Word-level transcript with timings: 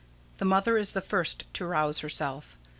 The 0.39 0.45
Mother 0.45 0.79
is 0.79 0.93
the 0.93 0.99
first 1.01 1.43
to 1.53 1.63
rouse 1.67 1.99
herself. 1.99 2.57